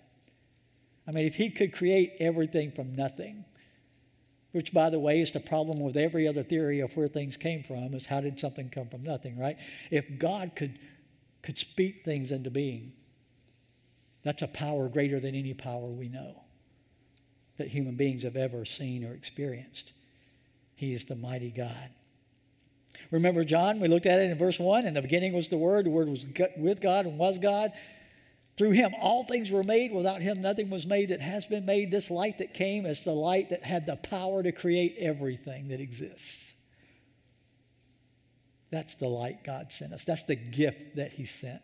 [1.06, 3.44] I mean, if he could create everything from nothing,
[4.52, 7.62] which, by the way, is the problem with every other theory of where things came
[7.62, 9.56] from, is how did something come from nothing, right?
[9.90, 10.78] If God could,
[11.42, 12.92] could speak things into being,
[14.24, 16.42] that's a power greater than any power we know
[17.56, 19.92] that human beings have ever seen or experienced.
[20.74, 21.90] He is the mighty God.
[23.10, 23.80] Remember John?
[23.80, 24.86] We looked at it in verse 1.
[24.86, 27.72] In the beginning was the Word, the Word was with God and was God.
[28.56, 29.92] Through him, all things were made.
[29.92, 31.90] Without him, nothing was made that has been made.
[31.90, 35.80] This light that came is the light that had the power to create everything that
[35.80, 36.52] exists.
[38.70, 40.04] That's the light God sent us.
[40.04, 41.62] That's the gift that he sent.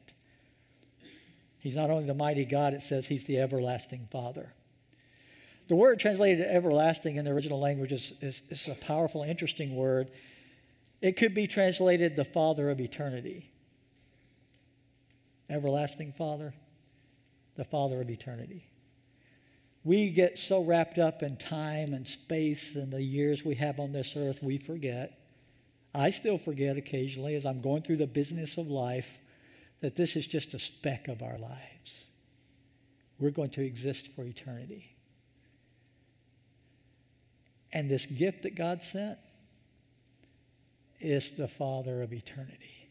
[1.58, 4.54] He's not only the mighty God, it says he's the everlasting Father.
[5.68, 10.10] The word translated everlasting in the original language is, is, is a powerful, interesting word.
[11.06, 13.48] It could be translated the Father of eternity.
[15.48, 16.52] Everlasting Father,
[17.54, 18.68] the Father of eternity.
[19.84, 23.92] We get so wrapped up in time and space and the years we have on
[23.92, 25.20] this earth, we forget.
[25.94, 29.20] I still forget occasionally as I'm going through the business of life
[29.82, 32.08] that this is just a speck of our lives.
[33.20, 34.96] We're going to exist for eternity.
[37.72, 39.18] And this gift that God sent
[41.00, 42.88] is the Father of eternity.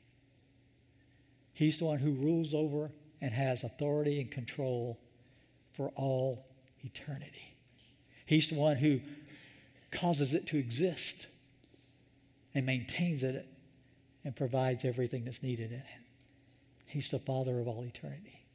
[1.53, 2.91] He's the one who rules over
[3.21, 4.99] and has authority and control
[5.73, 6.45] for all
[6.83, 7.55] eternity.
[8.25, 8.99] He's the one who
[9.91, 11.27] causes it to exist
[12.53, 13.47] and maintains it
[14.23, 16.01] and provides everything that's needed in it.
[16.87, 18.45] He's the Father of all eternity.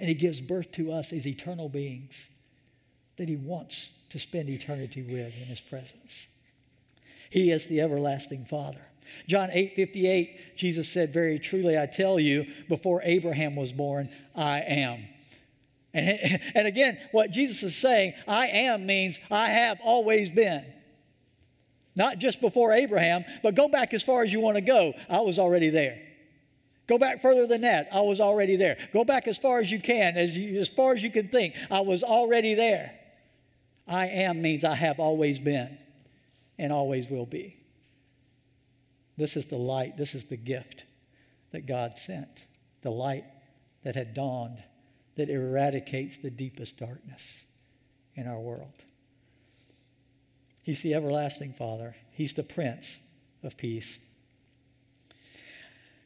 [0.00, 2.28] And He gives birth to us as eternal beings
[3.16, 6.26] that He wants to spend eternity with in His presence.
[7.34, 8.78] He is the everlasting Father.
[9.26, 14.60] John 8 58, Jesus said, Very truly, I tell you, before Abraham was born, I
[14.60, 15.02] am.
[15.92, 20.64] And, and again, what Jesus is saying, I am means I have always been.
[21.96, 24.92] Not just before Abraham, but go back as far as you want to go.
[25.10, 26.00] I was already there.
[26.86, 27.88] Go back further than that.
[27.92, 28.76] I was already there.
[28.92, 31.56] Go back as far as you can, as, you, as far as you can think.
[31.68, 32.92] I was already there.
[33.88, 35.78] I am means I have always been
[36.58, 37.56] and always will be.
[39.16, 40.84] This is the light, this is the gift
[41.52, 42.46] that God sent,
[42.82, 43.24] the light
[43.84, 44.62] that had dawned
[45.16, 47.44] that eradicates the deepest darkness
[48.16, 48.84] in our world.
[50.62, 53.06] He's the everlasting Father, He's the Prince
[53.42, 54.00] of Peace.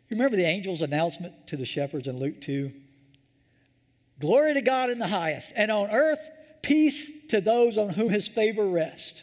[0.09, 2.73] You remember the angel's announcement to the shepherds in Luke 2?
[4.19, 6.29] Glory to God in the highest, and on earth,
[6.63, 9.23] peace to those on whom his favor rests.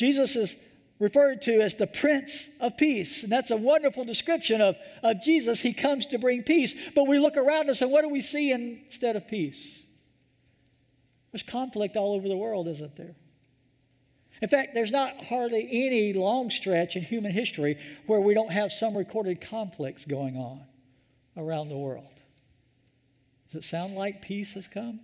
[0.00, 0.56] Jesus is
[0.98, 3.22] referred to as the Prince of Peace.
[3.22, 5.60] And that's a wonderful description of, of Jesus.
[5.60, 6.74] He comes to bring peace.
[6.94, 9.82] But we look around us and what do we see instead of peace?
[11.32, 13.14] There's conflict all over the world, isn't there?
[14.40, 18.72] In fact, there's not hardly any long stretch in human history where we don't have
[18.72, 20.62] some recorded conflicts going on
[21.36, 22.08] around the world.
[23.52, 25.00] Does it sound like peace has come?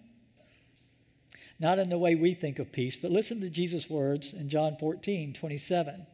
[1.59, 4.77] Not in the way we think of peace, but listen to Jesus' words in John
[4.79, 6.07] 14, 27.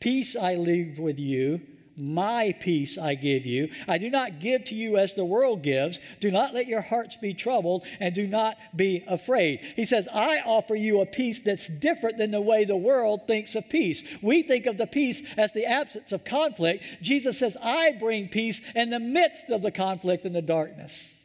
[0.00, 1.60] Peace I leave with you,
[1.96, 3.70] my peace I give you.
[3.86, 5.98] I do not give to you as the world gives.
[6.20, 9.60] Do not let your hearts be troubled and do not be afraid.
[9.76, 13.54] He says, I offer you a peace that's different than the way the world thinks
[13.54, 14.02] of peace.
[14.22, 16.84] We think of the peace as the absence of conflict.
[17.00, 21.24] Jesus says, I bring peace in the midst of the conflict and the darkness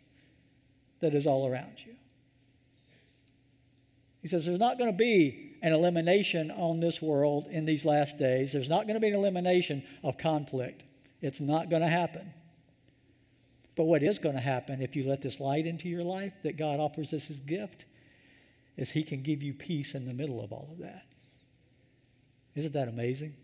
[1.00, 1.96] that is all around you.
[4.22, 8.18] He says there's not going to be an elimination on this world in these last
[8.18, 8.52] days.
[8.52, 10.84] There's not going to be an elimination of conflict.
[11.22, 12.34] It's not going to happen.
[13.76, 16.58] But what is going to happen if you let this light into your life that
[16.58, 17.86] God offers us as gift
[18.76, 21.06] is He can give you peace in the middle of all of that.
[22.56, 23.36] Isn't that amazing?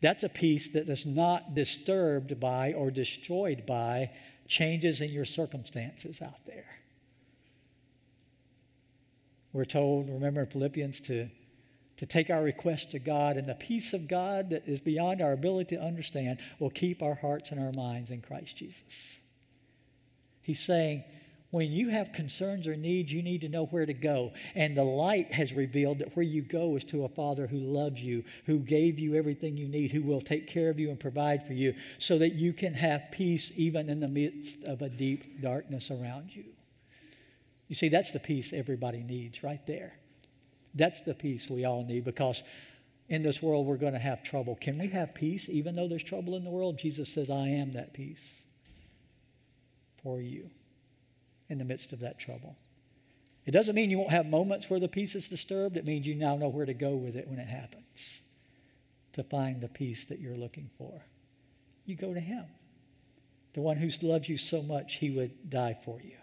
[0.00, 4.10] That's a peace that is not disturbed by or destroyed by
[4.48, 6.79] changes in your circumstances out there.
[9.52, 11.28] We're told, remember in Philippians, to,
[11.96, 15.32] to take our request to God, and the peace of God that is beyond our
[15.32, 19.18] ability to understand will keep our hearts and our minds in Christ Jesus.
[20.40, 21.04] He's saying,
[21.50, 24.32] When you have concerns or needs, you need to know where to go.
[24.54, 28.00] And the light has revealed that where you go is to a Father who loves
[28.00, 31.44] you, who gave you everything you need, who will take care of you and provide
[31.44, 35.42] for you so that you can have peace even in the midst of a deep
[35.42, 36.44] darkness around you.
[37.70, 39.92] You see, that's the peace everybody needs right there.
[40.74, 42.42] That's the peace we all need because
[43.08, 44.56] in this world we're going to have trouble.
[44.56, 46.78] Can we have peace even though there's trouble in the world?
[46.78, 48.42] Jesus says, I am that peace
[50.02, 50.50] for you
[51.48, 52.56] in the midst of that trouble.
[53.46, 55.76] It doesn't mean you won't have moments where the peace is disturbed.
[55.76, 58.22] It means you now know where to go with it when it happens
[59.12, 61.04] to find the peace that you're looking for.
[61.86, 62.46] You go to Him,
[63.52, 66.16] the one who loves you so much, He would die for you.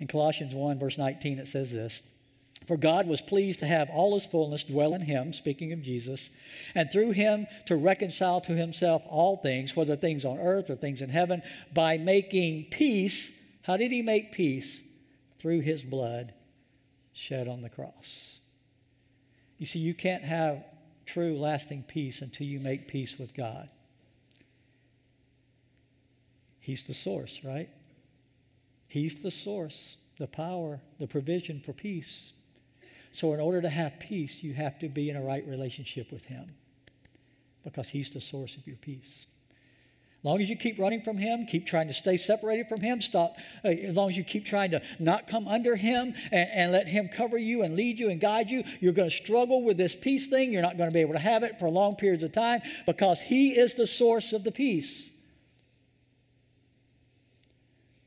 [0.00, 2.02] In Colossians 1, verse 19, it says this
[2.66, 6.30] For God was pleased to have all his fullness dwell in him, speaking of Jesus,
[6.74, 11.02] and through him to reconcile to himself all things, whether things on earth or things
[11.02, 11.42] in heaven,
[11.72, 13.38] by making peace.
[13.64, 14.86] How did he make peace?
[15.38, 16.34] Through his blood
[17.12, 18.38] shed on the cross.
[19.58, 20.64] You see, you can't have
[21.04, 23.68] true, lasting peace until you make peace with God.
[26.60, 27.68] He's the source, right?
[28.90, 32.32] He's the source, the power, the provision for peace.
[33.12, 36.24] So, in order to have peace, you have to be in a right relationship with
[36.24, 36.46] Him
[37.62, 39.28] because He's the source of your peace.
[40.18, 43.00] As long as you keep running from Him, keep trying to stay separated from Him,
[43.00, 43.36] stop.
[43.64, 46.88] Uh, as long as you keep trying to not come under Him and, and let
[46.88, 49.94] Him cover you and lead you and guide you, you're going to struggle with this
[49.94, 50.50] peace thing.
[50.50, 53.20] You're not going to be able to have it for long periods of time because
[53.20, 55.09] He is the source of the peace.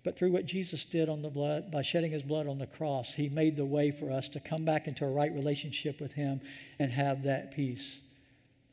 [0.03, 3.13] But through what Jesus did on the blood, by shedding his blood on the cross,
[3.13, 6.41] he made the way for us to come back into a right relationship with him
[6.77, 8.01] and have that peace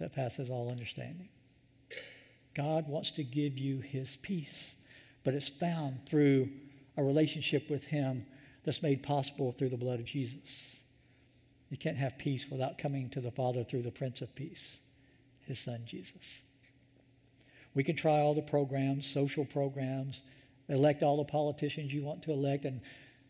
[0.00, 1.28] that passes all understanding.
[2.54, 4.74] God wants to give you his peace,
[5.22, 6.48] but it's found through
[6.96, 8.26] a relationship with him
[8.64, 10.78] that's made possible through the blood of Jesus.
[11.70, 14.78] You can't have peace without coming to the Father through the Prince of Peace,
[15.46, 16.40] his son Jesus.
[17.74, 20.22] We can try all the programs, social programs,
[20.70, 22.80] elect all the politicians you want to elect, and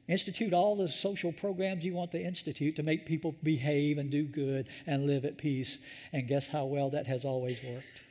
[0.07, 4.25] institute all the social programs you want to institute to make people behave and do
[4.25, 5.79] good and live at peace.
[6.13, 8.03] And guess how well that has always worked?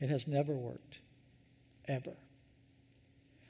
[0.00, 1.00] It has never worked,
[1.88, 2.12] ever.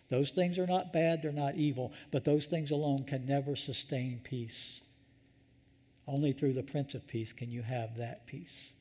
[0.08, 4.20] Those things are not bad, they're not evil, but those things alone can never sustain
[4.22, 4.82] peace.
[6.06, 8.72] Only through the Prince of Peace can you have that peace.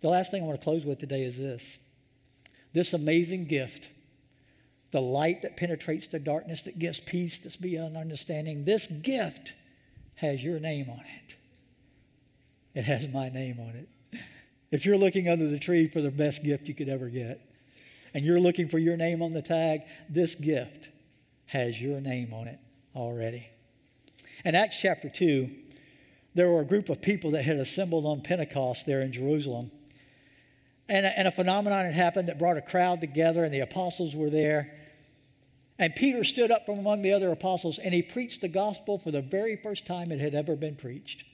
[0.00, 1.80] The last thing I want to close with today is this
[2.74, 3.88] this amazing gift,
[4.90, 9.54] the light that penetrates the darkness, that gives peace that's beyond understanding, this gift
[10.16, 11.36] has your name on it.
[12.74, 14.20] It has my name on it.
[14.70, 17.40] If you're looking under the tree for the best gift you could ever get,
[18.12, 20.88] and you're looking for your name on the tag, this gift
[21.46, 22.58] has your name on it
[22.94, 23.48] already.
[24.44, 25.48] In Acts chapter 2,
[26.34, 29.70] there were a group of people that had assembled on Pentecost there in Jerusalem.
[30.88, 34.14] And a, and a phenomenon had happened that brought a crowd together, and the apostles
[34.14, 34.74] were there.
[35.78, 39.10] And Peter stood up from among the other apostles and he preached the gospel for
[39.10, 41.24] the very first time it had ever been preached.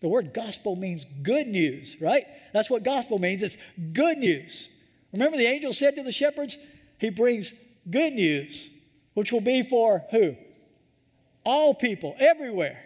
[0.00, 2.24] The word gospel means good news, right?
[2.52, 3.42] That's what gospel means.
[3.42, 3.58] It's
[3.92, 4.68] good news.
[5.12, 6.56] Remember, the angel said to the shepherds,
[6.98, 7.52] He brings
[7.90, 8.70] good news,
[9.14, 10.36] which will be for who?
[11.44, 12.84] All people, everywhere.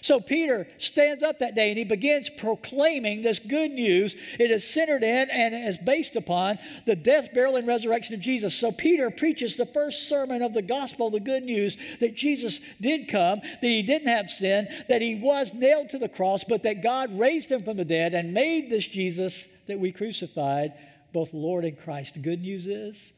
[0.00, 4.16] So Peter stands up that day and he begins proclaiming this good news.
[4.38, 8.58] It is centered in and is based upon the death, burial, and resurrection of Jesus.
[8.58, 13.08] So Peter preaches the first sermon of the gospel, the good news that Jesus did
[13.08, 16.82] come, that he didn't have sin, that he was nailed to the cross, but that
[16.82, 20.72] God raised him from the dead and made this Jesus that we crucified
[21.12, 22.14] both Lord and Christ.
[22.14, 23.12] The good news is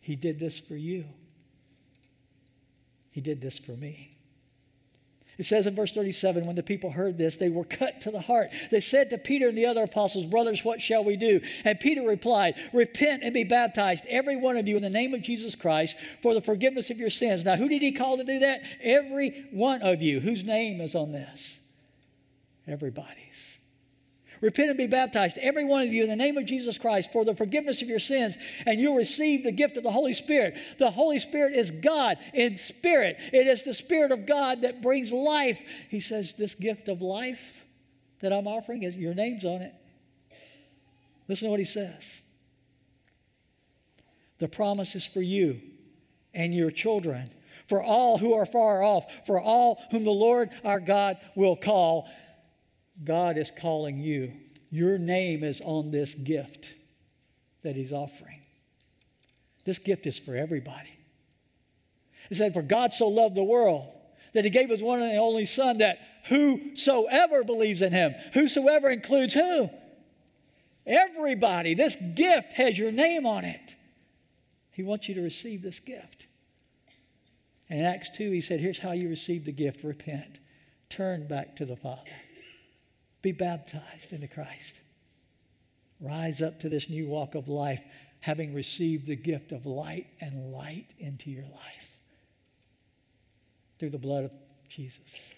[0.00, 1.04] he did this for you.
[3.12, 4.11] He did this for me.
[5.42, 8.20] It says in verse 37 when the people heard this, they were cut to the
[8.20, 8.52] heart.
[8.70, 11.40] They said to Peter and the other apostles, Brothers, what shall we do?
[11.64, 15.22] And Peter replied, Repent and be baptized, every one of you, in the name of
[15.22, 17.44] Jesus Christ, for the forgiveness of your sins.
[17.44, 18.62] Now, who did he call to do that?
[18.80, 20.20] Every one of you.
[20.20, 21.58] Whose name is on this?
[22.68, 23.51] Everybody's.
[24.42, 27.24] Repent and be baptized, every one of you, in the name of Jesus Christ for
[27.24, 28.36] the forgiveness of your sins,
[28.66, 30.58] and you'll receive the gift of the Holy Spirit.
[30.78, 35.12] The Holy Spirit is God in spirit, it is the Spirit of God that brings
[35.12, 35.62] life.
[35.88, 37.64] He says, This gift of life
[38.18, 39.72] that I'm offering, is your name's on it.
[41.28, 42.20] Listen to what he says.
[44.38, 45.60] The promise is for you
[46.34, 47.30] and your children,
[47.68, 52.08] for all who are far off, for all whom the Lord our God will call.
[53.02, 54.32] God is calling you.
[54.70, 56.74] Your name is on this gift
[57.62, 58.40] that He's offering.
[59.64, 60.98] This gift is for everybody.
[62.30, 63.92] It said, For God so loved the world
[64.32, 69.34] that he gave his one and only Son, that whosoever believes in him, whosoever includes
[69.34, 69.68] who?
[70.86, 71.74] Everybody.
[71.74, 73.76] This gift has your name on it.
[74.72, 76.26] He wants you to receive this gift.
[77.68, 80.38] And in Acts 2, he said, Here's how you receive the gift repent,
[80.88, 82.10] turn back to the Father,
[83.22, 84.80] be baptized into Christ,
[86.00, 87.82] rise up to this new walk of life,
[88.20, 91.96] having received the gift of light and light into your life
[93.78, 94.32] through the blood of
[94.68, 95.32] Jesus.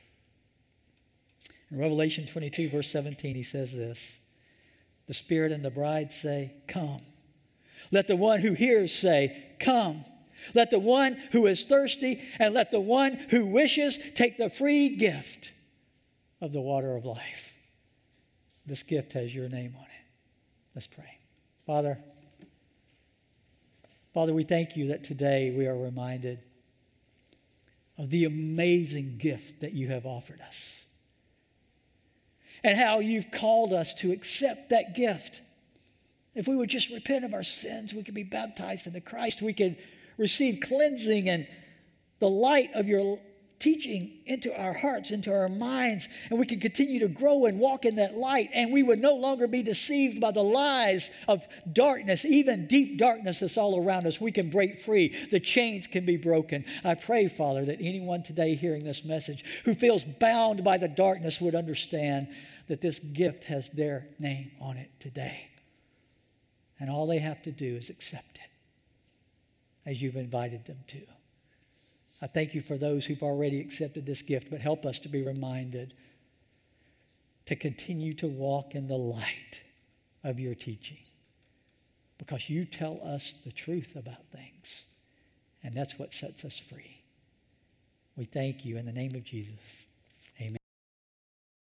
[1.70, 4.18] In Revelation 22, verse 17, he says this
[5.06, 7.00] The Spirit and the bride say, Come.
[7.90, 10.04] Let the one who hears say, Come.
[10.52, 14.90] Let the one who is thirsty and let the one who wishes take the free
[14.90, 15.52] gift
[16.40, 17.53] of the water of life.
[18.66, 20.06] This gift has your name on it.
[20.74, 21.18] Let's pray.
[21.66, 21.98] Father,
[24.12, 26.38] Father, we thank you that today we are reminded
[27.98, 30.86] of the amazing gift that you have offered us
[32.62, 35.42] and how you've called us to accept that gift.
[36.34, 39.42] If we would just repent of our sins, we could be baptized into Christ.
[39.42, 39.76] We could
[40.16, 41.46] receive cleansing and
[42.20, 43.18] the light of your
[43.64, 47.86] teaching into our hearts, into our minds, and we can continue to grow and walk
[47.86, 52.26] in that light, and we would no longer be deceived by the lies of darkness,
[52.26, 54.20] even deep darkness that's all around us.
[54.20, 56.66] We can break free, the chains can be broken.
[56.84, 61.40] I pray, Father, that anyone today hearing this message who feels bound by the darkness
[61.40, 62.28] would understand
[62.68, 65.48] that this gift has their name on it today.
[66.78, 71.13] And all they have to do is accept it as you've invited them to.
[72.24, 75.22] I thank you for those who've already accepted this gift, but help us to be
[75.22, 75.92] reminded
[77.44, 79.62] to continue to walk in the light
[80.24, 81.04] of your teaching
[82.16, 84.86] because you tell us the truth about things,
[85.62, 87.02] and that's what sets us free.
[88.16, 89.83] We thank you in the name of Jesus.